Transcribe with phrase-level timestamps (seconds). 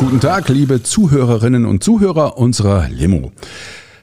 [0.00, 3.32] Guten Tag, liebe Zuhörerinnen und Zuhörer unserer Limo.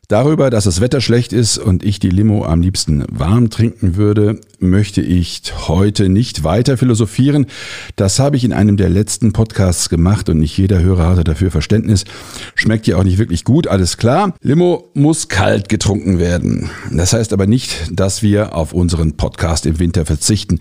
[0.08, 4.40] Darüber, dass das Wetter schlecht ist und ich die Limo am liebsten warm trinken würde,
[4.60, 7.48] möchte ich heute nicht weiter philosophieren.
[7.96, 11.50] Das habe ich in einem der letzten Podcasts gemacht und nicht jeder Hörer hatte dafür
[11.50, 12.05] Verständnis.
[12.54, 14.36] Schmeckt ja auch nicht wirklich gut, alles klar.
[14.44, 16.70] Limo muss kalt getrunken werden.
[16.91, 20.60] Das heißt aber nicht, dass wir auf unseren Podcast im Winter verzichten.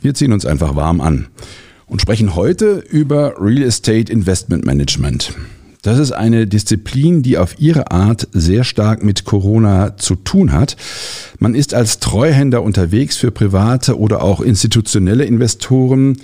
[0.00, 1.26] Wir ziehen uns einfach warm an
[1.90, 5.34] und sprechen heute über Real Estate Investment Management.
[5.82, 10.76] Das ist eine Disziplin, die auf ihre Art sehr stark mit Corona zu tun hat.
[11.38, 16.18] Man ist als Treuhänder unterwegs für private oder auch institutionelle Investoren,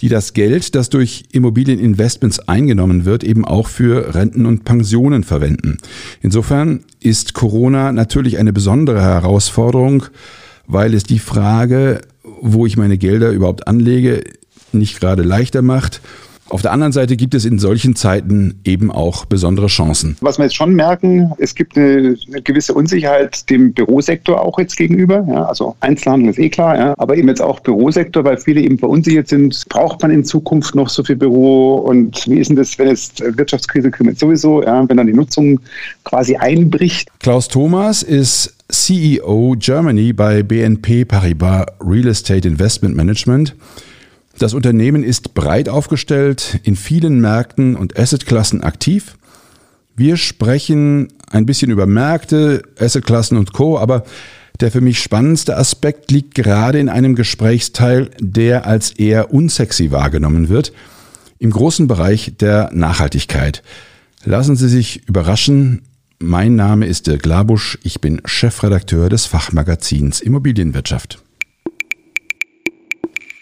[0.00, 5.76] die das Geld, das durch Immobilieninvestments eingenommen wird, eben auch für Renten und Pensionen verwenden.
[6.20, 10.04] Insofern ist Corona natürlich eine besondere Herausforderung,
[10.66, 12.00] weil es die Frage,
[12.40, 14.22] wo ich meine Gelder überhaupt anlege,
[14.78, 16.00] nicht gerade leichter macht.
[16.48, 20.16] Auf der anderen Seite gibt es in solchen Zeiten eben auch besondere Chancen.
[20.20, 24.76] Was wir jetzt schon merken, es gibt eine, eine gewisse Unsicherheit dem Bürosektor auch jetzt
[24.76, 25.26] gegenüber.
[25.28, 28.78] Ja, also Einzelhandel ist eh klar, ja, aber eben jetzt auch Bürosektor, weil viele eben
[28.78, 29.64] verunsichert sind.
[29.68, 31.78] Braucht man in Zukunft noch so viel Büro?
[31.78, 35.58] Und wie ist denn das, wenn jetzt Wirtschaftskrise kommt sowieso, ja, wenn dann die Nutzung
[36.04, 37.08] quasi einbricht?
[37.18, 43.56] Klaus Thomas ist CEO Germany bei BNP Paribas Real Estate Investment Management.
[44.38, 49.16] Das Unternehmen ist breit aufgestellt, in vielen Märkten und Assetklassen aktiv.
[49.96, 54.04] Wir sprechen ein bisschen über Märkte, Assetklassen und Co., aber
[54.60, 60.48] der für mich spannendste Aspekt liegt gerade in einem Gesprächsteil, der als eher unsexy wahrgenommen
[60.48, 60.72] wird,
[61.38, 63.62] im großen Bereich der Nachhaltigkeit.
[64.24, 65.82] Lassen Sie sich überraschen.
[66.18, 71.25] Mein Name ist Dirk Labusch, ich bin Chefredakteur des Fachmagazins Immobilienwirtschaft.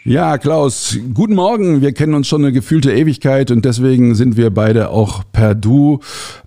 [0.06, 1.80] Ja, Klaus, guten Morgen.
[1.80, 6.00] Wir kennen uns schon eine gefühlte Ewigkeit und deswegen sind wir beide auch per Du.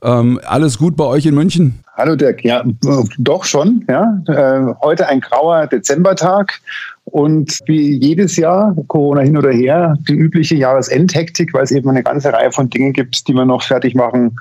[0.04, 1.80] Ähm, alles gut bei euch in München?
[1.96, 2.64] Hallo Dirk, ja,
[3.18, 3.84] doch schon.
[3.90, 4.22] Ja.
[4.28, 6.54] Äh, heute ein grauer Dezembertag
[7.06, 12.04] und wie jedes Jahr, Corona hin oder her, die übliche Jahresendhektik, weil es eben eine
[12.04, 14.38] ganze Reihe von Dingen gibt, die wir noch fertig machen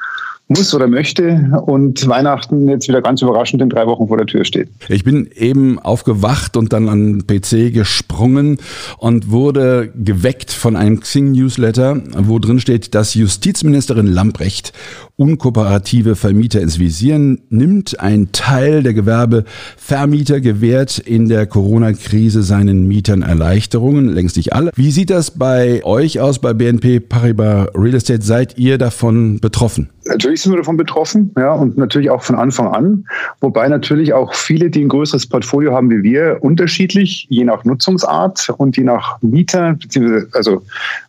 [0.48, 4.44] muss oder möchte und Weihnachten jetzt wieder ganz überraschend in drei Wochen vor der Tür
[4.44, 4.68] steht.
[4.88, 8.58] Ich bin eben aufgewacht und dann an den PC gesprungen
[8.98, 14.72] und wurde geweckt von einem Xing-Newsletter, wo drin steht, dass Justizministerin Lamprecht
[15.16, 18.00] unkooperative Vermieter ins Visier nimmt.
[18.00, 24.70] Ein Teil der Gewerbevermieter gewährt in der Corona-Krise seinen Mietern Erleichterungen, längst nicht alle.
[24.74, 28.22] Wie sieht das bei euch aus, bei BNP Paribas Real Estate?
[28.22, 29.88] Seid ihr davon betroffen?
[30.04, 33.06] Natürlich sind wir davon betroffen, ja, und natürlich auch von Anfang an.
[33.40, 38.50] Wobei natürlich auch viele, die ein größeres Portfolio haben wie wir, unterschiedlich, je nach Nutzungsart
[38.56, 40.62] und je nach Mieter, beziehungsweise also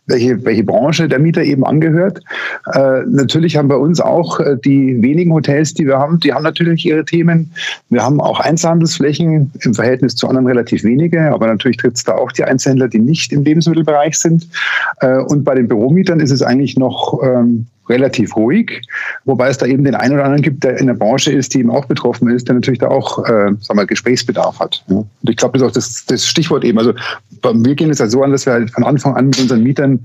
[0.06, 2.20] welche, welche Branche der Mieter eben angehört.
[2.72, 6.42] Äh, natürlich haben bei uns auch äh, die wenigen Hotels, die wir haben, die haben
[6.42, 7.52] natürlich ihre Themen.
[7.90, 12.14] Wir haben auch Einzelhandelsflächen im Verhältnis zu anderen relativ wenige, aber natürlich trifft es da
[12.14, 14.48] auch die Einzelhändler, die nicht im Lebensmittelbereich sind.
[15.00, 18.82] Äh, und bei den Büromietern ist es eigentlich noch ähm, relativ ruhig,
[19.24, 21.60] wobei es da eben den einen oder anderen gibt, der in der Branche ist, die
[21.60, 24.84] eben auch betroffen ist, der natürlich da auch äh, sag mal, Gesprächsbedarf hat.
[24.88, 24.96] Ja.
[24.96, 26.78] Und ich glaube, das ist auch das, das Stichwort eben.
[26.78, 26.92] Also
[27.42, 30.00] wir gehen es ja so an, dass wir halt von Anfang an mit unseren Mietern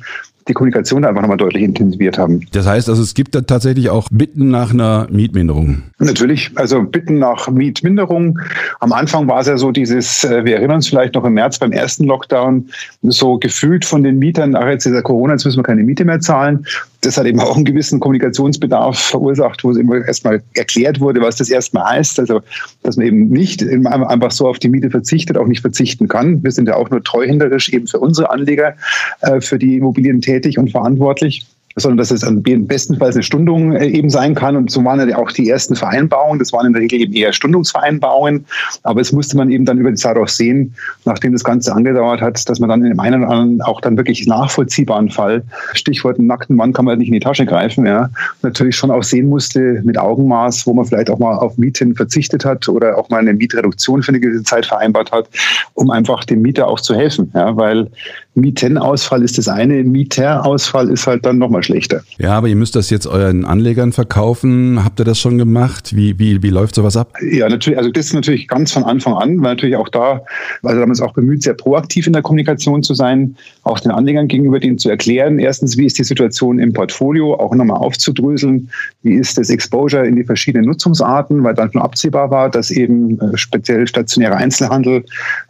[0.47, 2.45] die Kommunikation einfach nochmal deutlich intensiviert haben.
[2.51, 5.83] Das heißt also, es gibt da tatsächlich auch Bitten nach einer Mietminderung.
[5.99, 8.39] Natürlich, also Bitten nach Mietminderung.
[8.79, 11.59] Am Anfang war es ja so dieses, äh, wir erinnern uns vielleicht noch im März
[11.59, 12.69] beim ersten Lockdown,
[13.03, 16.05] so gefühlt von den Mietern, ach jetzt ist ja Corona, jetzt müssen wir keine Miete
[16.05, 16.65] mehr zahlen.
[17.01, 21.35] Das hat eben auch einen gewissen Kommunikationsbedarf verursacht, wo es immer erstmal erklärt wurde, was
[21.35, 22.19] das erstmal heißt.
[22.19, 22.41] Also,
[22.81, 26.41] dass man eben nicht einfach so auf die Miete verzichtet, auch nicht verzichten kann.
[26.43, 28.75] Wir sind ja auch nur treuhänderisch eben für unsere Anleger,
[29.21, 31.45] äh, für die Immobilien tätig und verantwortlich
[31.75, 32.25] sondern dass es
[32.67, 34.55] bestenfalls eine Stundung äh, eben sein kann.
[34.55, 36.39] Und so waren ja auch die ersten Vereinbarungen.
[36.39, 38.45] Das waren in der Regel eben eher Stundungsvereinbarungen.
[38.83, 40.75] Aber es musste man eben dann über die Zeit auch sehen,
[41.05, 43.97] nachdem das Ganze angedauert hat, dass man dann in dem einen oder anderen auch dann
[43.97, 45.43] wirklich nachvollziehbaren Fall,
[45.73, 48.09] Stichwort einen nackten Mann kann man nicht in die Tasche greifen, ja,
[48.41, 52.45] natürlich schon auch sehen musste mit Augenmaß, wo man vielleicht auch mal auf Mieten verzichtet
[52.45, 55.27] hat oder auch mal eine Mietreduktion für eine gewisse Zeit vereinbart hat,
[55.73, 57.31] um einfach dem Mieter auch zu helfen.
[57.33, 57.89] Ja, weil
[58.35, 62.01] Mietenausfall ist das eine, Mieterausfall ist halt dann nochmal schlechter.
[62.17, 64.83] Ja, aber ihr müsst das jetzt euren Anlegern verkaufen.
[64.83, 65.95] Habt ihr das schon gemacht?
[65.95, 67.13] Wie, wie, wie läuft sowas ab?
[67.21, 70.21] Ja, natürlich, also das ist natürlich ganz von Anfang an, weil natürlich auch da,
[70.63, 73.91] also haben wir uns auch bemüht, sehr proaktiv in der Kommunikation zu sein, auch den
[73.91, 78.69] Anlegern gegenüber denen zu erklären, erstens, wie ist die Situation im Portfolio, auch nochmal aufzudröseln,
[79.03, 83.19] wie ist das Exposure in die verschiedenen Nutzungsarten, weil dann schon absehbar war, dass eben
[83.19, 85.05] äh, speziell stationärer Einzelhandel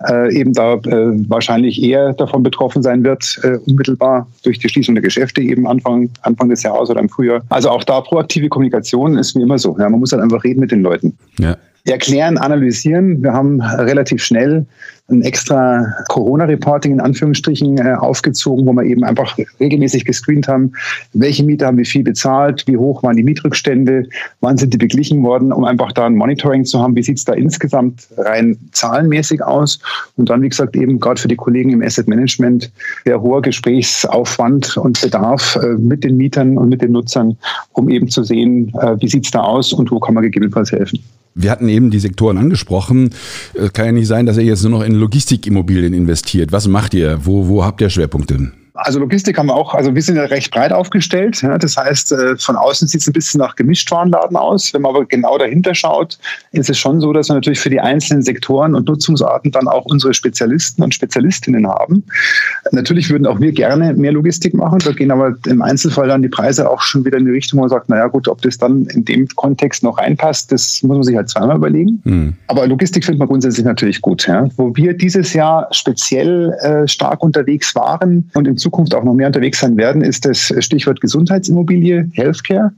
[0.09, 4.69] äh, eben da äh, wahrscheinlich eher davon betroffen betroffen sein wird, äh, unmittelbar durch die
[4.69, 7.41] Schließung der Geschäfte eben Anfang, Anfang des Jahres oder im Frühjahr.
[7.49, 9.77] Also auch da proaktive Kommunikation ist wie immer so.
[9.79, 11.17] Ja, man muss halt einfach reden mit den Leuten.
[11.39, 11.57] Ja
[11.91, 13.21] erklären, analysieren.
[13.21, 14.65] Wir haben relativ schnell
[15.09, 20.71] ein extra Corona-Reporting in Anführungsstrichen äh, aufgezogen, wo wir eben einfach regelmäßig gescreent haben,
[21.12, 24.07] welche Mieter haben wie viel bezahlt, wie hoch waren die Mietrückstände,
[24.39, 27.25] wann sind die beglichen worden, um einfach da ein Monitoring zu haben, wie sieht es
[27.25, 29.80] da insgesamt rein zahlenmäßig aus.
[30.15, 32.71] Und dann, wie gesagt, eben gerade für die Kollegen im Asset Management
[33.03, 37.38] sehr hoher Gesprächsaufwand und Bedarf äh, mit den Mietern und mit den Nutzern,
[37.74, 40.71] um eben zu sehen, äh, wie sieht es da aus und wo kann man gegebenenfalls
[40.71, 41.00] helfen.
[41.35, 43.09] Wir hatten eben die Sektoren angesprochen.
[43.53, 46.51] Es kann ja nicht sein, dass ihr jetzt nur noch in Logistikimmobilien investiert.
[46.51, 47.25] Was macht ihr?
[47.25, 48.51] Wo, wo habt ihr Schwerpunkte?
[48.75, 51.43] Also Logistik haben wir auch, also wir sind ja recht breit aufgestellt.
[51.43, 54.73] Ja, das heißt, äh, von außen sieht es ein bisschen nach Gemischtwarenladen aus.
[54.73, 56.17] Wenn man aber genau dahinter schaut,
[56.53, 59.85] ist es schon so, dass wir natürlich für die einzelnen Sektoren und Nutzungsarten dann auch
[59.85, 62.03] unsere Spezialisten und Spezialistinnen haben.
[62.71, 64.79] Natürlich würden auch wir gerne mehr Logistik machen.
[64.79, 67.61] Da gehen aber im Einzelfall dann die Preise auch schon wieder in die Richtung, wo
[67.61, 71.03] man sagt, naja gut, ob das dann in dem Kontext noch reinpasst, das muss man
[71.03, 72.01] sich halt zweimal überlegen.
[72.05, 72.33] Mhm.
[72.47, 74.25] Aber Logistik findet man grundsätzlich natürlich gut.
[74.25, 74.47] Ja.
[74.57, 79.27] Wo wir dieses Jahr speziell äh, stark unterwegs waren und in Zukunft auch noch mehr
[79.27, 82.71] unterwegs sein werden, ist das Stichwort Gesundheitsimmobilie, Healthcare.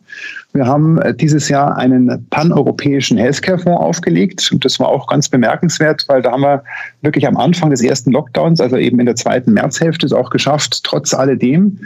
[0.53, 6.05] Wir haben äh, dieses Jahr einen paneuropäischen Healthcare-Fonds aufgelegt und das war auch ganz bemerkenswert,
[6.07, 6.63] weil da haben wir
[7.01, 10.83] wirklich am Anfang des ersten Lockdowns, also eben in der zweiten Märzhälfte, es auch geschafft,
[10.83, 11.79] trotz alledem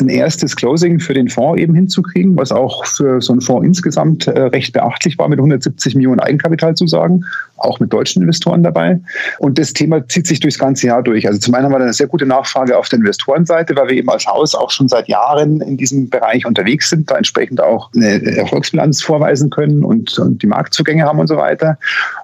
[0.00, 4.26] ein erstes Closing für den Fonds eben hinzukriegen, was auch für so einen Fonds insgesamt
[4.26, 7.26] äh, recht beachtlich war, mit 170 Millionen Eigenkapitalzusagen,
[7.58, 8.98] auch mit deutschen Investoren dabei.
[9.38, 11.26] Und das Thema zieht sich durchs ganze Jahr durch.
[11.26, 14.08] Also zum einen haben wir eine sehr gute Nachfrage auf der Investorenseite, weil wir eben
[14.08, 18.36] als Haus auch schon seit Jahren in diesem Bereich unterwegs sind, da entsprechend auch eine
[18.38, 21.78] Erfolgsbilanz vorweisen können und, und die Marktzugänge haben und so weiter.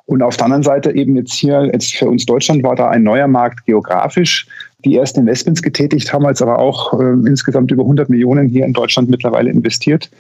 [0.07, 3.03] Und auf der anderen Seite eben jetzt hier, jetzt für uns Deutschland war da ein
[3.03, 4.47] neuer Markt geografisch,
[4.85, 8.73] die ersten Investments getätigt, haben jetzt aber auch äh, insgesamt über 100 Millionen hier in
[8.73, 10.11] Deutschland mittlerweile investiert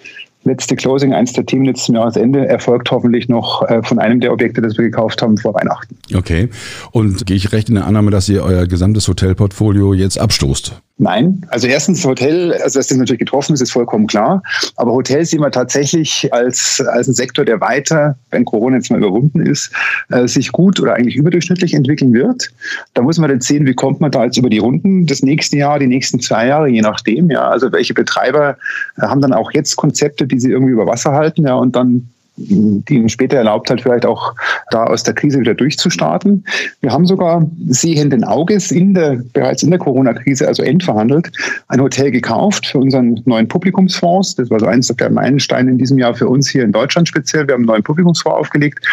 [0.44, 4.60] letzte Closing, eins der Themen letzten Jahresende, erfolgt hoffentlich noch äh, von einem der Objekte,
[4.60, 5.96] das wir gekauft haben vor Weihnachten.
[6.14, 6.48] Okay.
[6.92, 10.80] Und gehe ich recht in der Annahme, dass ihr euer gesamtes Hotelportfolio jetzt abstoßt?
[11.00, 14.42] Nein, also erstens Hotel, also dass das natürlich getroffen ist, ist vollkommen klar.
[14.74, 18.98] Aber Hotel sehen wir tatsächlich als, als ein Sektor, der weiter, wenn Corona jetzt mal
[18.98, 19.70] überwunden ist,
[20.10, 22.50] äh, sich gut oder eigentlich überdurchschnittlich entwickeln wird.
[22.94, 25.56] Da muss man jetzt sehen, wie kommt man da jetzt über die Runden das nächste
[25.56, 27.30] Jahr, die nächsten zwei Jahre, je nachdem.
[27.30, 28.56] Ja, also welche Betreiber
[28.96, 32.08] äh, haben dann auch jetzt Konzepte, die sie irgendwie über Wasser halten, ja, und dann
[32.38, 34.34] die ihnen später erlaubt hat, vielleicht auch
[34.70, 36.44] da aus der Krise wieder durchzustarten.
[36.80, 41.30] Wir haben sogar sehenden Auges in der, bereits in der Corona-Krise, also endverhandelt,
[41.68, 44.36] ein Hotel gekauft für unseren neuen Publikumsfonds.
[44.36, 47.46] Das war so eins der Meilensteine in diesem Jahr für uns hier in Deutschland speziell.
[47.46, 48.86] Wir haben einen neuen Publikumsfonds aufgelegt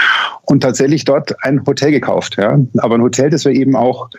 [0.44, 2.38] und tatsächlich dort ein Hotel gekauft.
[2.38, 2.60] Ja.
[2.78, 4.10] Aber ein Hotel, das wir eben auch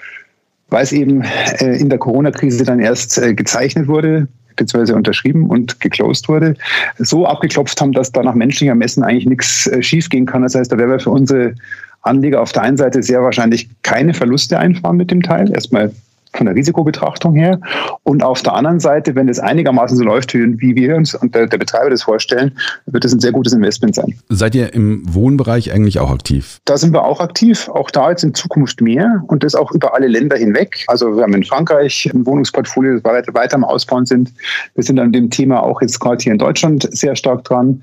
[0.69, 5.81] weil es eben äh, in der Corona-Krise dann erst äh, gezeichnet wurde, beziehungsweise unterschrieben und
[5.81, 6.55] geclosed wurde,
[6.99, 10.43] so abgeklopft haben, dass da nach menschlicher Messen eigentlich nichts äh, schiefgehen kann.
[10.43, 11.55] Das heißt, da werden wir für unsere
[12.03, 15.51] Anleger auf der einen Seite sehr wahrscheinlich keine Verluste einfahren mit dem Teil.
[15.53, 15.93] Erstmal
[16.37, 17.61] von der Risikobetrachtung her.
[18.03, 21.47] Und auf der anderen Seite, wenn es einigermaßen so läuft, wie wir uns und der,
[21.47, 24.15] der Betreiber das vorstellen, wird es ein sehr gutes Investment sein.
[24.29, 26.59] Seid ihr im Wohnbereich eigentlich auch aktiv?
[26.65, 29.95] Da sind wir auch aktiv, auch da jetzt in Zukunft mehr und das auch über
[29.95, 30.85] alle Länder hinweg.
[30.89, 34.33] Also wir haben in Frankreich ein Wohnungsportfolio, das weiter, weiter am Ausbauen sind.
[34.75, 37.83] Wir sind an dem Thema auch jetzt gerade hier in Deutschland sehr stark dran,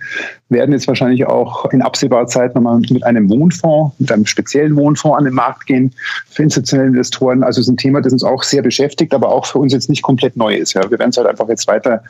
[0.49, 5.17] werden jetzt wahrscheinlich auch in absehbarer Zeit nochmal mit einem Wohnfonds, mit einem speziellen Wohnfonds
[5.17, 5.91] an den Markt gehen
[6.29, 7.43] für institutionelle Investoren.
[7.43, 9.89] Also es ist ein Thema, das uns auch sehr beschäftigt, aber auch für uns jetzt
[9.89, 10.73] nicht komplett neu ist.
[10.73, 10.89] Ja.
[10.89, 12.03] Wir werden es halt einfach jetzt weiter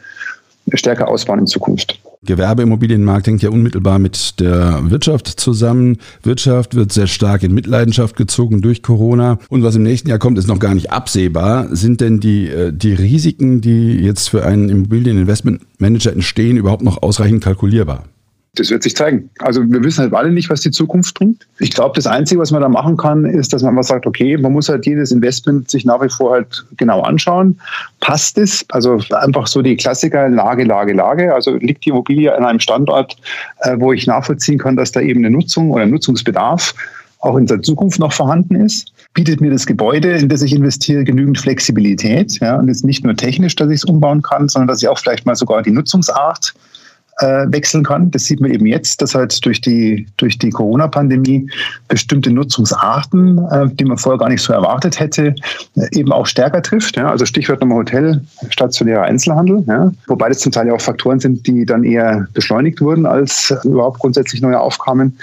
[0.73, 1.99] stärker ausbauen in Zukunft.
[2.25, 5.97] Gewerbeimmobilienmarkt hängt ja unmittelbar mit der Wirtschaft zusammen.
[6.23, 9.39] Wirtschaft wird sehr stark in Mitleidenschaft gezogen durch Corona.
[9.49, 11.67] Und was im nächsten Jahr kommt, ist noch gar nicht absehbar.
[11.75, 17.43] Sind denn die, äh, die Risiken, die jetzt für einen Immobilieninvestmentmanager entstehen, überhaupt noch ausreichend
[17.43, 18.05] kalkulierbar?
[18.55, 19.31] Das wird sich zeigen.
[19.39, 21.47] Also wir wissen halt alle nicht, was die Zukunft bringt.
[21.57, 24.37] Ich glaube, das Einzige, was man da machen kann, ist, dass man einfach sagt, okay,
[24.37, 27.59] man muss halt jedes Investment sich nach wie vor halt genau anschauen.
[27.99, 28.63] Passt es?
[28.69, 31.33] Also einfach so die Klassiker Lage, Lage, Lage.
[31.33, 33.17] Also liegt die Immobilie an einem Standort,
[33.61, 36.75] äh, wo ich nachvollziehen kann, dass da eben eine Nutzung oder Nutzungsbedarf
[37.21, 38.93] auch in der Zukunft noch vorhanden ist.
[39.15, 42.39] Bietet mir das Gebäude, in das ich investiere, genügend Flexibilität.
[42.39, 44.99] Ja, und jetzt nicht nur technisch, dass ich es umbauen kann, sondern dass ich auch
[44.99, 46.53] vielleicht mal sogar die Nutzungsart
[47.19, 48.11] äh, wechseln kann.
[48.11, 51.47] Das sieht man eben jetzt, dass halt durch die, durch die Corona-Pandemie
[51.87, 55.35] bestimmte Nutzungsarten, äh, die man vorher gar nicht so erwartet hätte,
[55.75, 56.95] äh, eben auch stärker trifft.
[56.95, 57.09] Ja?
[57.09, 59.63] Also Stichwort nochmal Hotel, stationärer Einzelhandel.
[59.67, 59.91] Ja?
[60.07, 63.99] Wobei das zum Teil ja auch Faktoren sind, die dann eher beschleunigt wurden, als überhaupt
[63.99, 65.17] grundsätzlich neue aufkamen.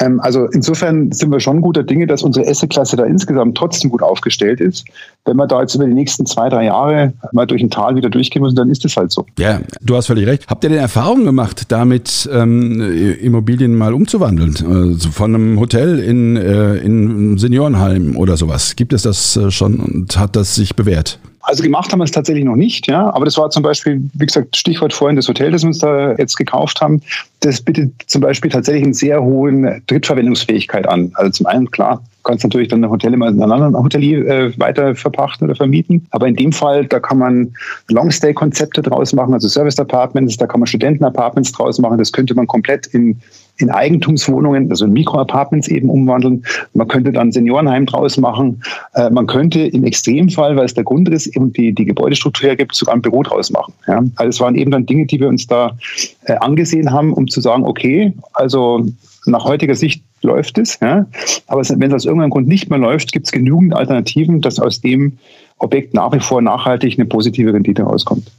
[0.00, 4.02] Ähm, also insofern sind wir schon guter Dinge, dass unsere Esse-Klasse da insgesamt trotzdem gut
[4.02, 4.84] aufgestellt ist.
[5.24, 8.10] Wenn wir da jetzt über die nächsten zwei, drei Jahre mal durch ein Tal wieder
[8.10, 9.24] durchgehen müssen, dann ist das halt so.
[9.38, 10.46] Ja, du hast völlig recht.
[10.48, 12.80] Habt ihr denn Erfahrungen gemacht, damit ähm,
[13.20, 14.54] Immobilien mal umzuwandeln?
[14.66, 18.76] Also von einem Hotel in, äh, in Seniorenheim oder sowas?
[18.76, 21.18] Gibt es das äh, schon und hat das sich bewährt?
[21.46, 23.12] Also gemacht haben wir es tatsächlich noch nicht, ja.
[23.12, 26.12] Aber das war zum Beispiel, wie gesagt, Stichwort vorhin das Hotel, das wir uns da
[26.14, 27.02] jetzt gekauft haben.
[27.40, 31.12] Das bietet zum Beispiel tatsächlich eine sehr hohe Drittverwendungsfähigkeit an.
[31.14, 34.58] Also zum einen, klar, kannst natürlich dann ein Hotel immer an einen anderen Hotelier äh,
[34.58, 36.06] weiter verpachten oder vermieten.
[36.10, 37.52] Aber in dem Fall, da kann man
[37.88, 41.98] Longstay-Konzepte draus machen, also Service-Apartments, da kann man Studenten-Apartments draus machen.
[41.98, 43.20] Das könnte man komplett in
[43.58, 46.44] in Eigentumswohnungen, also in Mikroapartments eben umwandeln.
[46.72, 48.62] Man könnte dann Seniorenheim draus machen.
[48.94, 52.94] Äh, man könnte im Extremfall, weil es der Grundriss eben die, die Gebäudestruktur hergibt, sogar
[52.94, 53.72] ein Büro draus machen.
[53.86, 54.02] Ja?
[54.16, 55.76] Also es waren eben dann Dinge, die wir uns da
[56.24, 58.84] äh, angesehen haben, um zu sagen, okay, also
[59.26, 60.80] nach heutiger Sicht läuft es.
[60.80, 61.06] Ja?
[61.46, 64.80] Aber wenn es aus irgendeinem Grund nicht mehr läuft, gibt es genügend Alternativen, dass aus
[64.80, 65.18] dem
[65.58, 68.30] Objekt nach wie vor nachhaltig eine positive Rendite rauskommt.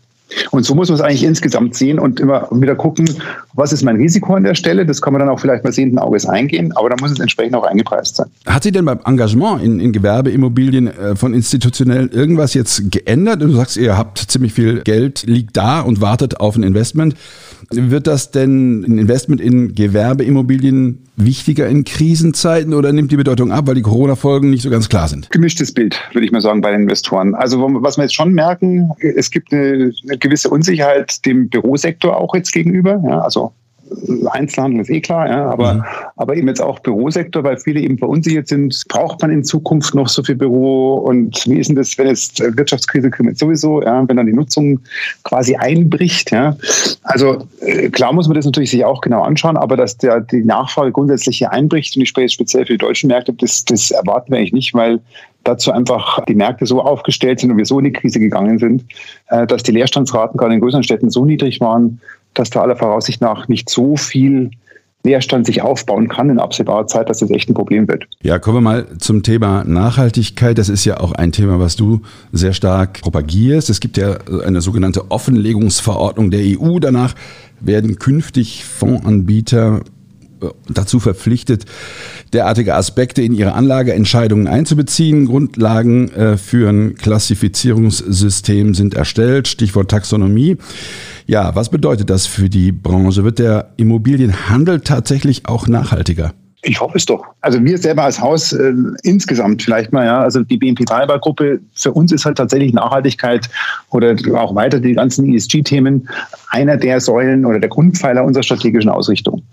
[0.52, 3.08] Und so muss man es eigentlich insgesamt sehen und immer wieder gucken,
[3.54, 4.86] was ist mein Risiko an der Stelle.
[4.86, 7.56] Das kann man dann auch vielleicht mal sehenden Auges eingehen, aber da muss es entsprechend
[7.56, 8.28] auch eingepreist sein.
[8.46, 13.42] Hat sich denn beim Engagement in, in Gewerbeimmobilien äh, von institutionell irgendwas jetzt geändert?
[13.42, 17.16] Du sagst, ihr habt ziemlich viel Geld, liegt da und wartet auf ein Investment.
[17.72, 23.68] Wird das denn ein Investment in Gewerbeimmobilien wichtiger in Krisenzeiten oder nimmt die Bedeutung ab,
[23.68, 25.32] weil die Corona-Folgen nicht so ganz klar sind?
[25.32, 27.36] Gemischtes Bild, würde ich mal sagen, bei den Investoren.
[27.36, 32.36] Also was wir jetzt schon merken, es gibt eine, eine gewisse Unsicherheit dem Bürosektor auch
[32.36, 33.02] jetzt gegenüber.
[33.06, 33.52] Ja, also
[34.32, 35.84] Einzelhandel ist eh klar, ja, aber, mhm.
[36.16, 38.84] aber eben jetzt auch Bürosektor, weil viele eben verunsichert sind.
[38.88, 40.96] Braucht man in Zukunft noch so viel Büro?
[40.96, 44.80] Und wie ist denn das, wenn jetzt Wirtschaftskrise kommt sowieso, ja, wenn dann die Nutzung
[45.24, 46.32] quasi einbricht?
[46.32, 46.58] Ja?
[47.04, 50.44] Also äh, klar muss man das natürlich sich auch genau anschauen, aber dass der, die
[50.44, 53.92] Nachfrage grundsätzlich hier einbricht, und ich spreche jetzt speziell für die deutschen Märkte, das, das
[53.92, 55.00] erwarten wir eigentlich nicht, weil
[55.46, 58.84] dazu einfach die Märkte so aufgestellt sind und wir so in die Krise gegangen sind,
[59.30, 62.02] äh, dass die Leerstandsraten gerade in größeren Städten so niedrig waren,
[62.34, 64.52] dass da aller Voraussicht nach nicht so viel
[65.06, 68.08] Leerstand sich aufbauen kann in absehbarer Zeit, dass das echt ein Problem wird.
[68.24, 70.58] Ja, kommen wir mal zum Thema Nachhaltigkeit.
[70.58, 73.70] Das ist ja auch ein Thema, was du sehr stark propagierst.
[73.70, 76.80] Es gibt ja eine sogenannte Offenlegungsverordnung der EU.
[76.80, 77.14] Danach
[77.62, 79.82] werden künftig Fondsanbieter
[80.70, 81.66] dazu verpflichtet,
[82.34, 85.26] derartige Aspekte in ihre Anlageentscheidungen einzubeziehen.
[85.26, 90.58] Grundlagen äh, für ein Klassifizierungssystem sind erstellt, Stichwort Taxonomie.
[91.28, 93.24] Ja, was bedeutet das für die Branche?
[93.24, 96.34] Wird der Immobilienhandel tatsächlich auch nachhaltiger?
[96.68, 97.24] Ich hoffe es doch.
[97.42, 101.60] Also wir selber als Haus äh, insgesamt vielleicht mal, ja, also die BNP Paribas Gruppe,
[101.76, 103.48] für uns ist halt tatsächlich Nachhaltigkeit
[103.92, 106.10] oder auch weiter die ganzen ESG-Themen
[106.50, 109.44] einer der Säulen oder der Grundpfeiler unserer strategischen Ausrichtung.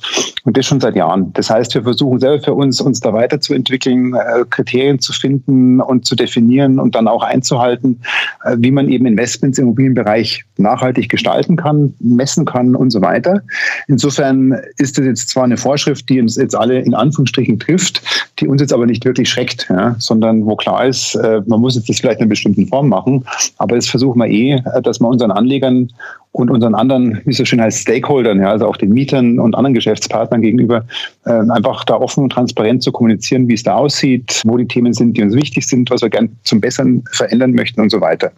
[0.45, 1.33] Und das schon seit Jahren.
[1.35, 6.07] Das heißt, wir versuchen selber für uns, uns da weiterzuentwickeln, äh, Kriterien zu finden und
[6.07, 8.01] zu definieren und dann auch einzuhalten,
[8.45, 13.43] äh, wie man eben Investments im Immobilienbereich nachhaltig gestalten kann, messen kann und so weiter.
[13.89, 18.03] Insofern ist das jetzt zwar eine Vorschrift, die uns jetzt alle in Anführungsstrichen trifft,
[18.39, 21.75] die uns jetzt aber nicht wirklich schreckt, ja, sondern wo klar ist, äh, man muss
[21.75, 23.25] jetzt das vielleicht in einer bestimmten Form machen,
[23.59, 25.91] aber das versuchen wir eh, äh, dass wir unseren Anlegern
[26.33, 29.55] und unseren anderen, wie es so schön heißt, Stakeholdern, ja, also auch den Mietern und
[29.55, 30.85] anderen Geschäftspartnern gegenüber,
[31.27, 34.95] äh, einfach da offen und transparent zu kommunizieren, wie es da aussieht, wo die Themen
[34.95, 38.33] sind, die uns wichtig sind, was wir gern zum Besseren verändern möchten und so weiter.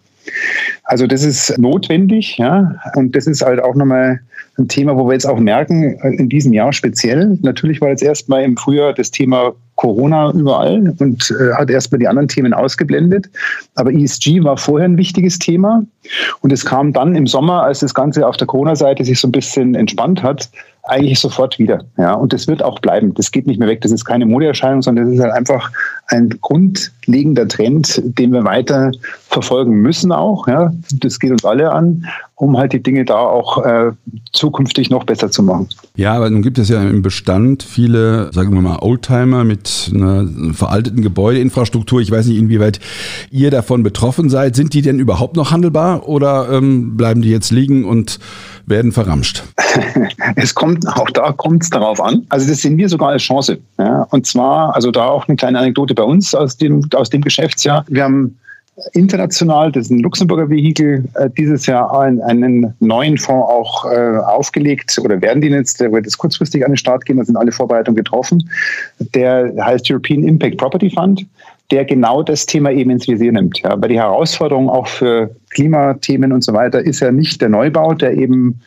[0.83, 4.19] Also das ist notwendig, ja, und das ist halt auch nochmal
[4.57, 7.37] ein Thema, wo wir jetzt auch merken, in diesem Jahr speziell.
[7.41, 12.07] Natürlich war jetzt erstmal im Frühjahr das Thema Corona überall und äh, hat erstmal die
[12.07, 13.29] anderen Themen ausgeblendet.
[13.75, 15.83] Aber ESG war vorher ein wichtiges Thema.
[16.41, 19.31] Und es kam dann im Sommer, als das Ganze auf der Corona-Seite sich so ein
[19.31, 20.49] bisschen entspannt hat,
[20.83, 21.83] eigentlich sofort wieder.
[21.97, 23.13] Ja, und das wird auch bleiben.
[23.15, 23.81] Das geht nicht mehr weg.
[23.81, 25.71] Das ist keine Modeerscheinung, sondern das ist halt einfach
[26.07, 28.91] ein grundlegender Trend, den wir weiter
[29.27, 30.47] verfolgen müssen auch.
[30.47, 33.91] Ja, das geht uns alle an, um halt die Dinge da auch äh,
[34.33, 35.69] zukünftig noch besser zu machen.
[35.95, 40.27] Ja, aber nun gibt es ja im Bestand viele, sagen wir mal, Oldtimer mit einer
[40.53, 42.01] veralteten Gebäudeinfrastruktur.
[42.01, 42.81] Ich weiß nicht, inwieweit
[43.31, 44.55] ihr davon betroffen seid.
[44.55, 48.19] Sind die denn überhaupt noch handelbar oder ähm, bleiben die jetzt liegen und
[48.65, 49.43] werden verramscht?
[50.35, 52.25] es kommt auch da kommt es darauf an.
[52.27, 53.59] Also das sehen wir sogar als Chance.
[53.77, 54.07] Ja?
[54.11, 57.85] Und zwar, also da auch eine kleine Anekdote bei uns aus dem, aus dem Geschäftsjahr.
[57.87, 58.37] Wir haben
[58.93, 64.99] international, das ist ein Luxemburger Vehikel, äh, dieses Jahr einen, neuen Fonds auch äh, aufgelegt
[65.01, 67.51] oder werden die jetzt, der wird jetzt kurzfristig an den Start gehen, da sind alle
[67.51, 68.49] Vorbereitungen getroffen.
[69.13, 71.25] Der heißt European Impact Property Fund,
[71.71, 73.59] der genau das Thema eben ins Visier nimmt.
[73.59, 77.93] Ja, weil die Herausforderung auch für Klimathemen und so weiter ist ja nicht der Neubau,
[77.93, 78.59] der eben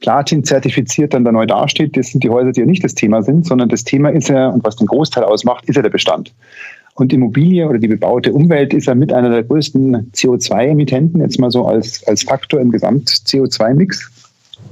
[0.00, 1.96] Platin zertifiziert dann da neu dasteht.
[1.96, 4.48] Das sind die Häuser, die ja nicht das Thema sind, sondern das Thema ist ja,
[4.48, 6.32] und was den Großteil ausmacht, ist ja der Bestand.
[6.96, 11.50] Und Immobilie oder die bebaute Umwelt ist ja mit einer der größten CO2-Emittenten, jetzt mal
[11.50, 14.10] so als, als Faktor im Gesamt-CO2-Mix.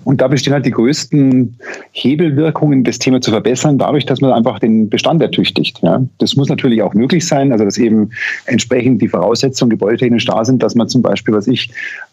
[0.04, 1.58] Und da bestehen halt die größten
[1.92, 5.80] Hebelwirkungen, das Thema zu verbessern, dadurch, dass man einfach den Bestand ertüchtigt.
[5.82, 6.02] Ja.
[6.18, 8.11] Das muss natürlich auch möglich sein, also dass eben
[8.46, 11.70] entsprechend die Voraussetzungen gebäudetechnisch da sind, dass man zum Beispiel, was ich,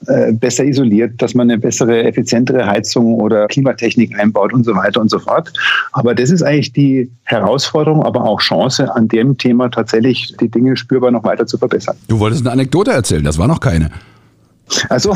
[0.08, 5.02] äh, besser isoliert, dass man eine bessere, effizientere Heizung oder Klimatechnik einbaut und so weiter
[5.02, 5.52] und so fort.
[5.92, 10.76] Aber das ist eigentlich die Herausforderung, aber auch Chance, an dem Thema tatsächlich die Dinge
[10.78, 11.98] spürbar noch weiter zu verbessern.
[12.08, 13.90] Du wolltest eine Anekdote erzählen, das war noch keine.
[14.90, 15.16] Also,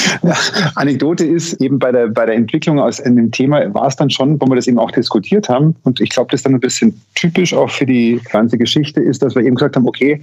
[0.74, 4.40] Anekdote ist eben bei der, bei der Entwicklung aus dem Thema war es dann schon,
[4.40, 5.76] wo wir das eben auch diskutiert haben.
[5.84, 9.22] Und ich glaube, das ist dann ein bisschen typisch auch für die ganze Geschichte ist,
[9.22, 10.20] dass wir eben gesagt haben, okay,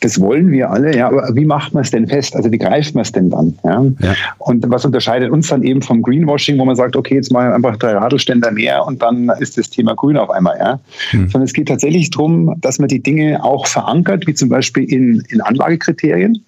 [0.00, 2.36] das wollen wir alle, ja, aber wie macht man es denn fest?
[2.36, 3.58] Also wie greift man es denn dann?
[3.64, 3.84] Ja?
[4.00, 4.14] ja?
[4.38, 7.54] Und was unterscheidet uns dann eben vom Greenwashing, wo man sagt, okay, jetzt machen wir
[7.54, 10.80] einfach drei Radlständer mehr und dann ist das Thema grün auf einmal, ja.
[11.10, 11.28] Hm.
[11.30, 15.22] Sondern es geht tatsächlich darum, dass man die Dinge auch verankert, wie zum Beispiel in,
[15.28, 16.44] in Anlagekriterien,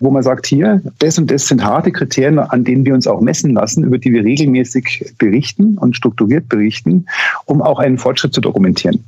[0.00, 3.20] wo man sagt, hier, das und das sind harte Kriterien, an denen wir uns auch
[3.20, 7.06] messen lassen, über die wir regelmäßig berichten und strukturiert berichten,
[7.46, 9.04] um auch einen Fortschritt zu dokumentieren.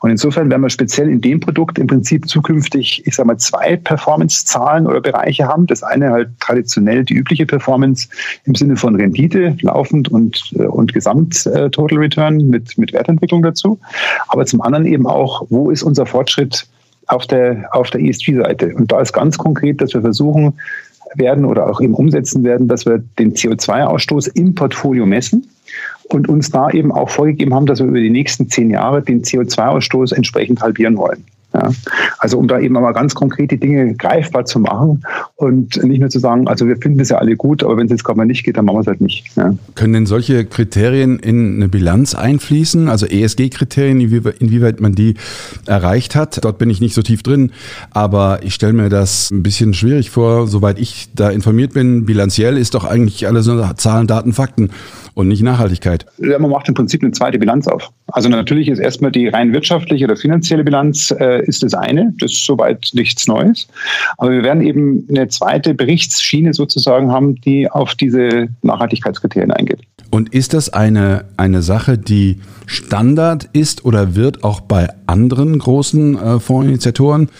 [0.00, 3.76] Und insofern werden wir speziell in dem Produkt im Prinzip zukünftig, ich sage mal, zwei
[3.76, 5.66] Performance-Zahlen oder Bereiche haben.
[5.66, 8.08] Das eine halt traditionell die übliche Performance
[8.44, 13.78] im Sinne von Rendite, laufend und, äh, und Gesamt-Total Return mit, mit Wertentwicklung dazu.
[14.28, 16.66] Aber zum anderen eben auch, wo ist unser Fortschritt
[17.08, 18.74] auf der, auf der ESG-Seite?
[18.74, 20.54] Und da ist ganz konkret, dass wir versuchen
[21.14, 25.46] werden oder auch eben umsetzen werden, dass wir den CO2-Ausstoß im Portfolio messen
[26.08, 29.22] und uns da eben auch vorgegeben haben, dass wir über die nächsten zehn Jahre den
[29.22, 31.24] CO2-Ausstoß entsprechend halbieren wollen.
[31.54, 31.70] Ja.
[32.18, 35.02] Also um da eben mal ganz konkret die Dinge greifbar zu machen
[35.36, 37.92] und nicht nur zu sagen, also wir finden es ja alle gut, aber wenn es
[37.92, 39.24] jetzt gerade mal nicht geht, dann machen wir es halt nicht.
[39.36, 39.54] Ja.
[39.74, 45.14] Können denn solche Kriterien in eine Bilanz einfließen, also ESG-Kriterien, inwieweit man die
[45.66, 46.44] erreicht hat?
[46.44, 47.52] Dort bin ich nicht so tief drin,
[47.90, 52.04] aber ich stelle mir das ein bisschen schwierig vor, soweit ich da informiert bin.
[52.04, 54.70] Bilanziell ist doch eigentlich alles nur Zahlen, Daten, Fakten
[55.16, 56.04] und nicht Nachhaltigkeit.
[56.18, 57.90] Ja, man macht im Prinzip eine zweite Bilanz auf.
[58.08, 62.12] Also natürlich ist erstmal die rein wirtschaftliche oder finanzielle Bilanz äh, ist das eine.
[62.20, 63.66] Das ist soweit nichts Neues.
[64.18, 69.80] Aber wir werden eben eine zweite Berichtsschiene sozusagen haben, die auf diese Nachhaltigkeitskriterien eingeht.
[70.10, 76.18] Und ist das eine, eine Sache, die Standard ist oder wird auch bei anderen großen
[76.18, 77.30] äh, Fondsinitiatoren?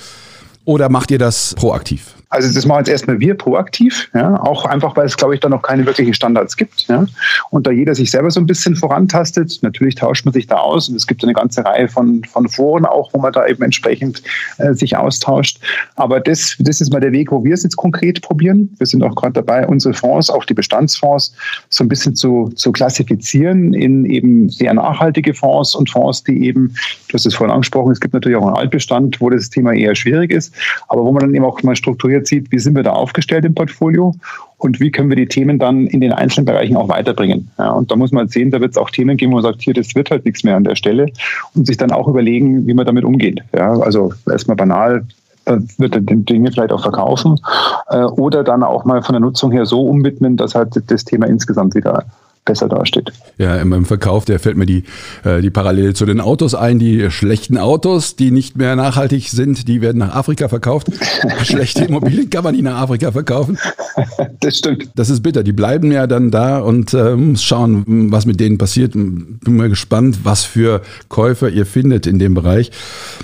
[0.65, 2.15] Oder macht ihr das proaktiv?
[2.29, 5.49] Also das machen jetzt erstmal wir proaktiv, ja, auch einfach, weil es, glaube ich, da
[5.49, 6.89] noch keine wirklichen Standards gibt.
[6.89, 7.07] Ja.
[7.51, 10.89] Und da jeder sich selber so ein bisschen vorantastet, natürlich tauscht man sich da aus
[10.89, 14.23] und es gibt eine ganze Reihe von, von Foren auch, wo man da eben entsprechend
[14.59, 15.61] äh, sich austauscht.
[15.95, 18.75] Aber das, das ist mal der Weg, wo wir es jetzt konkret probieren.
[18.79, 21.33] Wir sind auch gerade dabei, unsere Fonds, auch die Bestandsfonds,
[21.69, 26.75] so ein bisschen zu, zu klassifizieren in eben sehr nachhaltige Fonds und Fonds, die eben,
[27.09, 29.95] du hast es vorhin angesprochen, es gibt natürlich auch einen Altbestand, wo das Thema eher
[29.95, 30.53] schwierig ist,
[30.89, 33.45] aber wo man dann eben auch mal strukturiert strukturiert sieht, wie sind wir da aufgestellt
[33.45, 34.15] im Portfolio
[34.59, 37.51] und wie können wir die Themen dann in den einzelnen Bereichen auch weiterbringen.
[37.59, 39.63] Ja, und da muss man sehen, da wird es auch Themen geben, wo man sagt,
[39.63, 41.07] hier, das wird halt nichts mehr an der Stelle
[41.55, 43.43] und sich dann auch überlegen, wie man damit umgeht.
[43.55, 45.05] Ja, also erstmal banal,
[45.79, 47.39] wird er Dinge vielleicht auch verkaufen
[47.91, 51.27] äh, oder dann auch mal von der Nutzung her so umwidmen, dass halt das Thema
[51.27, 52.05] insgesamt wieder
[52.47, 53.13] besser dasteht.
[53.37, 54.85] Ja, im, Verkauf, der fällt mir die,
[55.25, 56.79] äh, die Parallele zu den Autos ein.
[56.79, 60.89] Die schlechten Autos, die nicht mehr nachhaltig sind, die werden nach Afrika verkauft.
[61.43, 63.59] Schlechte Immobilien kann man nicht nach Afrika verkaufen.
[64.41, 64.91] Das stimmt.
[64.95, 65.43] Das ist bitter.
[65.43, 68.93] Die bleiben ja dann da und äh, schauen, was mit denen passiert.
[68.93, 72.71] Bin mal gespannt, was für Käufer ihr findet in dem Bereich.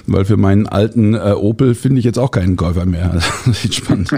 [0.06, 3.20] Weil für meinen alten äh, Opel finde ich jetzt auch keinen Käufer mehr.
[3.44, 4.10] Das sieht spannend.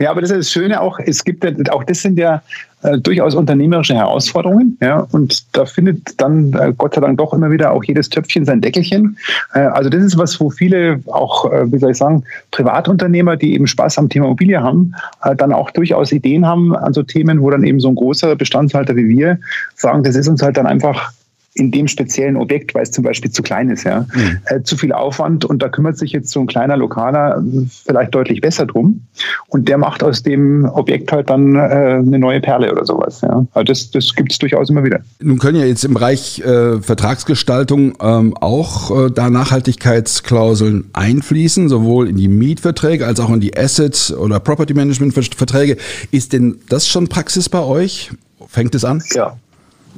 [0.00, 2.42] ja, aber das ist das Schöne auch, es gibt ja, auch das sind ja
[2.82, 4.76] äh, durchaus unternehmerische Herausforderungen.
[4.80, 8.44] Ja, und da findet dann äh, Gott sei Dank doch immer wieder auch jedes Töpfchen
[8.44, 9.16] sein Deckelchen.
[9.54, 13.54] Äh, also das ist was, wo viele auch, äh, wie soll ich sagen, Privatunternehmer, die
[13.54, 17.42] eben Spaß am Thema Immobilie haben, äh, dann auch durchaus Ideen haben an so Themen,
[17.42, 19.38] wo dann eben so ein großer Bestandshalter wie wir
[19.74, 21.12] sagen, das ist uns halt dann einfach
[21.54, 24.38] in dem speziellen Objekt, weil es zum Beispiel zu klein ist, ja, mhm.
[24.46, 28.14] äh, zu viel Aufwand und da kümmert sich jetzt so ein kleiner Lokaler äh, vielleicht
[28.14, 29.02] deutlich besser drum
[29.48, 33.20] und der macht aus dem Objekt halt dann äh, eine neue Perle oder sowas.
[33.22, 33.46] Ja.
[33.52, 35.00] Also das, das gibt es durchaus immer wieder.
[35.20, 42.08] Nun können ja jetzt im Bereich äh, Vertragsgestaltung ähm, auch äh, da Nachhaltigkeitsklauseln einfließen, sowohl
[42.08, 45.76] in die Mietverträge als auch in die Asset- oder Property Management Verträge.
[46.10, 48.10] Ist denn das schon Praxis bei euch?
[48.46, 49.02] Fängt es an?
[49.14, 49.36] Ja,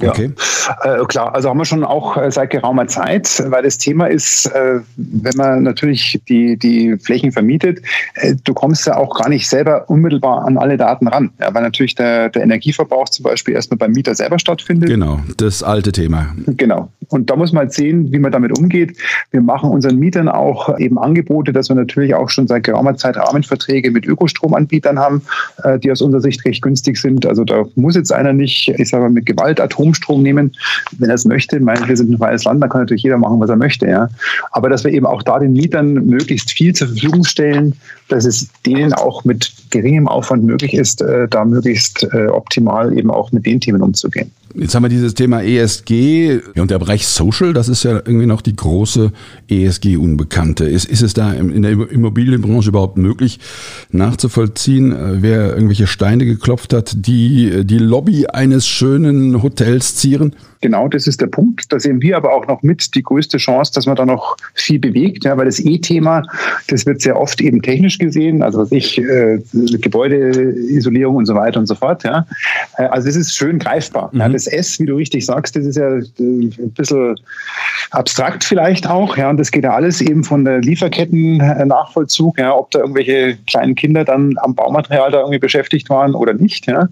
[0.01, 0.31] ja, okay.
[0.83, 4.45] Äh, klar, also haben wir schon auch äh, seit geraumer Zeit, weil das Thema ist,
[4.47, 7.81] äh, wenn man natürlich die, die Flächen vermietet,
[8.15, 11.63] äh, du kommst ja auch gar nicht selber unmittelbar an alle Daten ran, ja, weil
[11.63, 14.89] natürlich der, der Energieverbrauch zum Beispiel erstmal beim Mieter selber stattfindet.
[14.89, 16.33] Genau, das alte Thema.
[16.45, 16.89] Genau.
[17.09, 18.97] Und da muss man halt sehen, wie man damit umgeht.
[19.31, 23.17] Wir machen unseren Mietern auch eben Angebote, dass wir natürlich auch schon seit geraumer Zeit
[23.17, 25.21] Rahmenverträge mit Ökostromanbietern haben,
[25.63, 27.25] äh, die aus unserer Sicht recht günstig sind.
[27.25, 30.51] Also da muss jetzt einer nicht, ich sage mal, mit Gewalt Atom Atomstrom nehmen,
[30.97, 31.57] wenn er es möchte.
[31.57, 33.87] Ich meine, wir sind ein freies Land, da kann natürlich jeder machen, was er möchte.
[33.87, 34.09] Ja.
[34.51, 37.75] Aber dass wir eben auch da den Mietern möglichst viel zur Verfügung stellen,
[38.07, 43.11] dass es denen auch mit geringem Aufwand möglich ist, äh, da möglichst äh, optimal eben
[43.11, 44.31] auch mit den Themen umzugehen.
[44.55, 48.41] Jetzt haben wir dieses Thema ESG und der Bereich Social, das ist ja irgendwie noch
[48.41, 49.11] die große
[49.49, 50.65] ESG-Unbekannte.
[50.65, 53.39] Ist, ist es da in der Immobilienbranche überhaupt möglich
[53.91, 60.35] nachzuvollziehen, äh, wer irgendwelche Steine geklopft hat, die die Lobby eines schönen Hotels zieren?
[60.61, 61.73] Genau, das ist der Punkt.
[61.73, 64.79] Da sehen wir aber auch noch mit die größte Chance, dass man da noch viel
[64.79, 66.21] bewegt, ja, weil das E-Thema,
[66.67, 71.59] das wird sehr oft eben technisch gesehen, also was ich, äh, Gebäudeisolierung und so weiter
[71.59, 72.03] und so fort.
[72.03, 72.27] Ja.
[72.77, 74.11] Äh, also das ist schön greifbar.
[74.13, 74.19] Mhm.
[74.19, 77.15] Ja, das S, wie du richtig sagst, das ist ja äh, ein bisschen
[77.91, 79.17] abstrakt vielleicht auch.
[79.17, 83.75] Ja, und das geht ja alles eben von der Lieferketten-Nachvollzug, ja, ob da irgendwelche kleinen
[83.75, 86.67] Kinder dann am Baumaterial da irgendwie beschäftigt waren oder nicht.
[86.67, 86.87] Ja.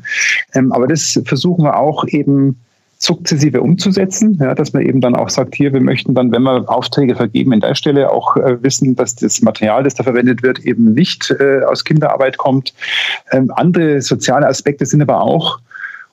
[0.54, 2.58] Ähm, aber das versuchen wir auch eben
[3.02, 6.70] sukzessive umzusetzen, ja, dass man eben dann auch sagt, hier, wir möchten dann, wenn wir
[6.70, 10.60] Aufträge vergeben, in der Stelle auch äh, wissen, dass das Material, das da verwendet wird,
[10.60, 12.74] eben nicht äh, aus Kinderarbeit kommt.
[13.32, 15.60] Ähm, andere soziale Aspekte sind aber auch,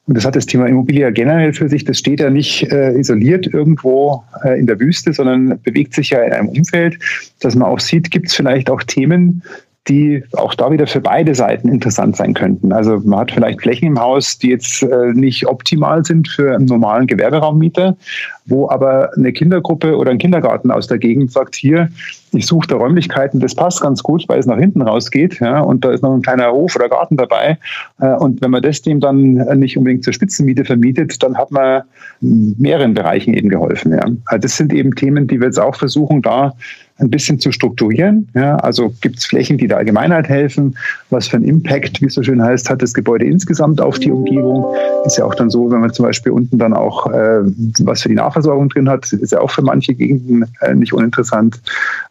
[0.06, 3.46] und das hat das Thema Immobilie generell für sich, das steht ja nicht äh, isoliert
[3.52, 6.98] irgendwo äh, in der Wüste, sondern bewegt sich ja in einem Umfeld,
[7.40, 9.42] dass man auch sieht, gibt es vielleicht auch Themen,
[9.88, 12.72] die auch da wieder für beide Seiten interessant sein könnten.
[12.72, 16.66] Also man hat vielleicht Flächen im Haus, die jetzt äh, nicht optimal sind für einen
[16.66, 17.96] normalen Gewerberaummieter,
[18.46, 21.88] wo aber eine Kindergruppe oder ein Kindergarten aus der Gegend sagt, hier,
[22.32, 25.84] ich suche da Räumlichkeiten, das passt ganz gut, weil es nach hinten rausgeht, ja, und
[25.84, 27.58] da ist noch ein kleiner Hof oder Garten dabei.
[28.00, 31.82] Äh, und wenn man das dem dann nicht unbedingt zur Spitzenmiete vermietet, dann hat man
[32.20, 33.92] mehreren Bereichen eben geholfen.
[33.92, 34.04] Ja.
[34.26, 36.54] Also das sind eben Themen, die wir jetzt auch versuchen, da
[36.98, 38.28] ein bisschen zu strukturieren.
[38.34, 40.76] Ja, also gibt es Flächen, die der Allgemeinheit helfen?
[41.10, 44.10] Was für einen Impact, wie es so schön heißt, hat das Gebäude insgesamt auf die
[44.10, 44.64] Umgebung?
[45.04, 47.40] Ist ja auch dann so, wenn man zum Beispiel unten dann auch äh,
[47.80, 51.60] was für die Nahversorgung drin hat, ist ja auch für manche Gegenden äh, nicht uninteressant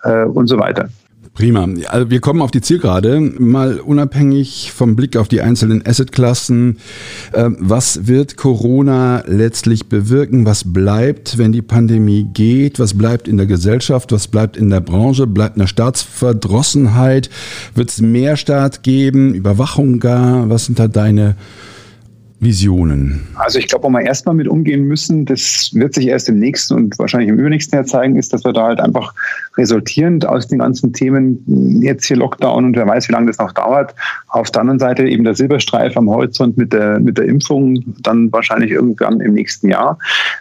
[0.04, 0.90] äh, und so weiter.
[1.34, 1.68] Prima.
[1.90, 3.20] Also wir kommen auf die Zielgerade.
[3.20, 6.78] Mal unabhängig vom Blick auf die einzelnen Assetklassen.
[7.34, 10.46] Äh, was wird Corona letztlich bewirken?
[10.46, 12.80] Was bleibt, wenn die Pandemie geht?
[12.80, 14.14] Was bleibt in der Gesellschaft?
[14.14, 15.28] Was bleibt in der Branche?
[15.28, 17.30] Bleibt eine Staatsverdrossenheit?
[17.76, 19.34] Wird es mehr Staat geben?
[19.34, 20.50] Überwachung gar?
[20.50, 21.36] Was sind da deine
[22.39, 23.28] Visionen?
[23.36, 26.74] Also ich glaube, wo wir erstmal mit umgehen müssen, das wird sich erst im nächsten
[26.74, 29.13] und wahrscheinlich im übernächsten Jahr zeigen, ist, dass wir da halt einfach
[29.58, 33.54] resultierend aus den ganzen Themen, jetzt hier Lockdown und wer weiß, wie lange das noch
[33.54, 33.95] dauert,
[34.28, 38.32] auf der anderen Seite eben der Silberstreif am Horizont mit der, mit der Impfung, dann
[38.34, 39.98] wahrscheinlich irgendwann im nächsten Jahr.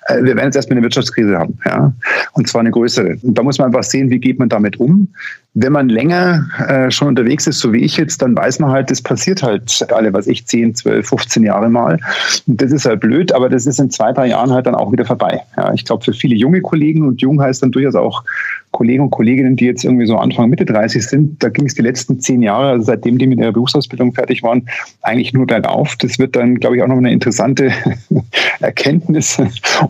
[0.07, 1.93] Äh, wir werden jetzt erstmal eine Wirtschaftskrise haben, ja,
[2.33, 3.19] und zwar eine größere.
[3.23, 5.09] Und da muss man einfach sehen, wie geht man damit um.
[5.55, 8.91] Wenn man länger äh, schon unterwegs ist, so wie ich jetzt, dann weiß man halt,
[8.91, 12.01] das passiert halt alle, was ich, 10, 12, 15 Jahre mal.
[12.47, 14.91] Und das ist halt blöd, aber das ist in zwei, drei Jahren halt dann auch
[14.91, 15.43] wieder vorbei.
[15.57, 18.25] Ja, ich glaube, für viele junge Kollegen und jung heißt dann durchaus auch
[18.75, 21.83] Kollegen und Kolleginnen, die jetzt irgendwie so Anfang, Mitte 30 sind, da ging es die
[21.83, 24.69] letzten zehn Jahre, also seitdem die mit ihrer Berufsausbildung fertig waren,
[25.03, 25.95] eigentlich nur bergauf.
[26.01, 27.71] Das wird dann, glaube ich, auch noch eine interessante
[28.61, 29.41] Erkenntnis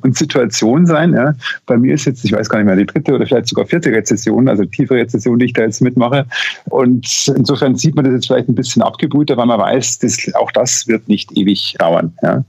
[0.03, 1.15] und Situation sein.
[1.15, 1.35] Ja.
[1.65, 3.91] Bei mir ist jetzt, ich weiß gar nicht mehr, die dritte oder vielleicht sogar vierte
[3.91, 6.27] Rezession, also tiefe Rezession, die ich da jetzt mitmache.
[6.67, 10.53] Und insofern sieht man das jetzt vielleicht ein bisschen abgebrühter, weil man weiß, dass auch
[10.53, 12.13] das wird nicht ewig dauern.
[12.23, 12.45] Ja.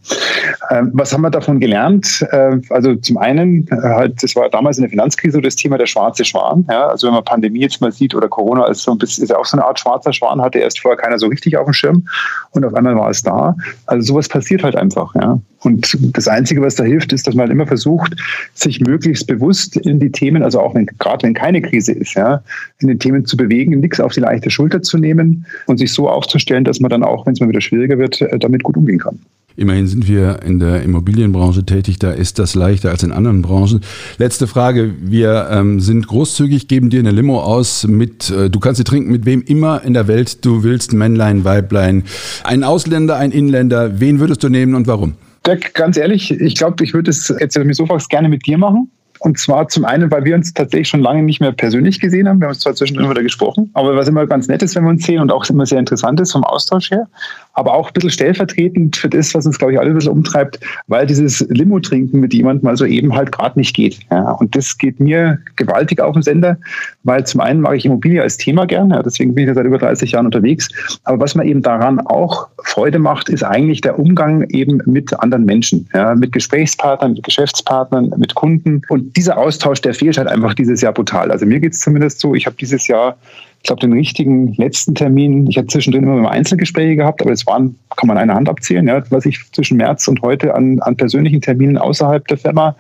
[0.70, 2.28] Ähm, was haben wir davon gelernt?
[2.32, 5.86] Äh, also zum einen, äh, halt, das war damals in der Finanzkrise das Thema der
[5.86, 6.66] schwarze Schwan.
[6.70, 6.88] Ja?
[6.88, 9.46] Also wenn man Pandemie jetzt mal sieht oder Corona als so ein bisschen, ist auch
[9.46, 12.08] so eine Art schwarzer Schwan, hatte erst vorher keiner so richtig auf dem Schirm
[12.52, 13.56] und auf einmal war es da.
[13.86, 15.14] Also sowas passiert halt einfach.
[15.16, 15.40] Ja?
[15.66, 18.16] Und das Einzige, was da hilft, ist, dass man halt immer versucht,
[18.54, 22.44] sich möglichst bewusst in die Themen, also auch wenn, gerade wenn keine Krise ist, ja,
[22.80, 26.08] in den Themen zu bewegen, nichts auf die leichte Schulter zu nehmen und sich so
[26.08, 29.00] aufzustellen, dass man dann auch, wenn es mal wieder schwieriger wird, äh, damit gut umgehen
[29.00, 29.20] kann.
[29.58, 33.82] Immerhin sind wir in der Immobilienbranche tätig, da ist das leichter als in anderen Branchen.
[34.18, 38.80] Letzte Frage, wir ähm, sind großzügig, geben dir eine Limo aus mit, äh, du kannst
[38.80, 42.04] sie trinken mit wem immer in der Welt du willst, Männlein, Weiblein,
[42.44, 45.14] ein Ausländer, ein Inländer, wen würdest du nehmen und warum?
[45.46, 48.90] Dirk, ganz ehrlich, ich glaube, ich würde es jetzt, wenn so gerne mit dir machen.
[49.26, 52.40] Und zwar zum einen, weil wir uns tatsächlich schon lange nicht mehr persönlich gesehen haben.
[52.40, 54.92] Wir haben uns zwar zwischendrin wieder gesprochen, aber was immer ganz nett ist, wenn wir
[54.92, 57.08] uns sehen und auch immer sehr interessant ist vom Austausch her,
[57.54, 60.60] aber auch ein bisschen stellvertretend für das, was uns, glaube ich, alle ein bisschen umtreibt,
[60.86, 63.98] weil dieses Limo-Trinken mit jemandem also eben halt gerade nicht geht.
[64.12, 66.60] Ja, und das geht mir gewaltig auf den Sender,
[67.06, 69.66] weil zum einen mag ich Immobilie als Thema gern, ja, deswegen bin ich ja seit
[69.66, 70.70] über 30 Jahren unterwegs.
[71.04, 75.46] Aber was mir eben daran auch Freude macht, ist eigentlich der Umgang eben mit anderen
[75.46, 78.82] Menschen, ja, mit Gesprächspartnern, mit Geschäftspartnern, mit Kunden.
[78.90, 81.32] Und dieser Austausch, der fehlt halt einfach dieses Jahr brutal.
[81.32, 83.16] Also mir geht es zumindest so, ich habe dieses Jahr
[83.66, 87.48] ich glaube, den richtigen letzten Termin, ich habe zwischendrin immer mal Einzelgespräche gehabt, aber es
[87.48, 90.96] waren, kann man eine Hand abzählen, ja, was ich zwischen März und heute an, an
[90.96, 92.76] persönlichen Terminen außerhalb der Firma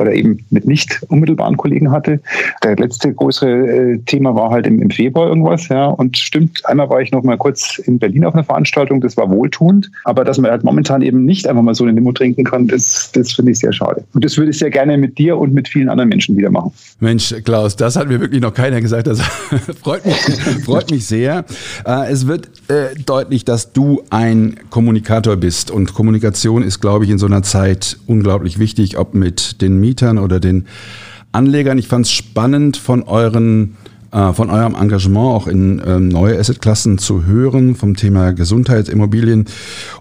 [0.00, 2.20] oder eben mit nicht unmittelbaren Kollegen hatte.
[2.64, 5.86] Der letzte größere äh, Thema war halt im, Februar irgendwas, ja.
[5.86, 9.30] Und stimmt, einmal war ich noch mal kurz in Berlin auf einer Veranstaltung, das war
[9.30, 9.90] wohltuend.
[10.04, 13.12] Aber dass man halt momentan eben nicht einfach mal so eine Limo trinken kann, das,
[13.12, 14.04] das finde ich sehr schade.
[14.14, 16.72] Und das würde ich sehr gerne mit dir und mit vielen anderen Menschen wieder machen.
[16.98, 19.06] Mensch, Klaus, das hat mir wirklich noch keiner gesagt.
[19.06, 19.20] Das
[19.82, 20.16] freut mich
[20.64, 21.44] Freut mich sehr.
[21.86, 25.70] Äh, es wird äh, deutlich, dass du ein Kommunikator bist.
[25.70, 30.18] Und Kommunikation ist, glaube ich, in so einer Zeit unglaublich wichtig, ob mit den Mietern
[30.18, 30.66] oder den
[31.32, 31.78] Anlegern.
[31.78, 33.76] Ich fand es spannend von euren
[34.12, 39.44] äh, von eurem Engagement auch in ähm, neue Assetklassen zu hören, vom Thema Gesundheitsimmobilien.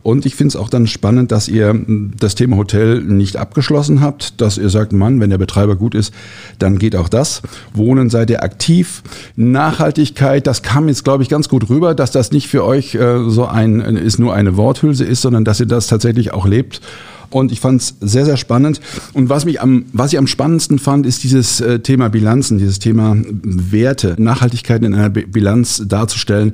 [0.02, 4.02] Und ich finde es auch dann spannend, dass ihr hm, das Thema Hotel nicht abgeschlossen
[4.02, 6.12] habt, dass ihr sagt, Mann, wenn der Betreiber gut ist,
[6.58, 7.43] dann geht auch das.
[7.73, 9.04] Wohnen seid ihr aktiv.
[9.36, 13.30] Nachhaltigkeit, das kam jetzt, glaube ich, ganz gut rüber, dass das nicht für euch äh,
[13.30, 16.82] so ein, ist nur eine Worthülse ist, sondern dass ihr das tatsächlich auch lebt
[17.29, 18.81] und ich fand es sehr, sehr spannend.
[19.13, 22.79] Und was mich am, was ich am spannendsten fand, ist dieses äh, Thema Bilanzen, dieses
[22.79, 26.53] Thema Werte, Nachhaltigkeit in einer Bilanz darzustellen.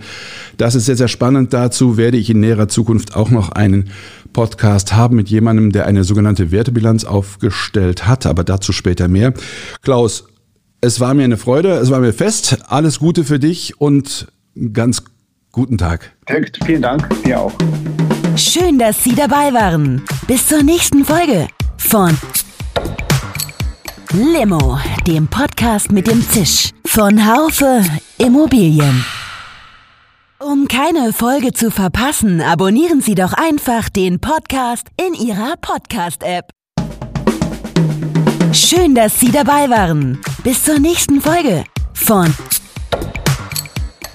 [0.58, 1.54] Das ist sehr, sehr spannend.
[1.54, 3.90] Dazu werde ich in näherer Zukunft auch noch einen
[4.34, 9.34] Podcast haben mit jemandem, der eine sogenannte Wertebilanz aufgestellt hat, aber dazu später mehr.
[9.82, 10.26] Klaus,
[10.82, 12.58] es war mir eine Freude, es war mir fest.
[12.68, 14.28] Alles Gute für dich und
[14.74, 15.04] ganz
[15.56, 16.12] guten Tag.
[16.28, 17.54] Dirk, vielen Dank, dir auch.
[18.36, 20.04] Schön, dass Sie dabei waren.
[20.28, 22.18] Bis zur nächsten Folge von
[24.12, 27.84] Limo, dem Podcast mit dem Zisch von Haufe
[28.18, 29.06] Immobilien.
[30.40, 36.50] Um keine Folge zu verpassen, abonnieren Sie doch einfach den Podcast in Ihrer Podcast-App.
[38.52, 40.20] Schön, dass Sie dabei waren.
[40.44, 41.64] Bis zur nächsten Folge
[41.94, 42.34] von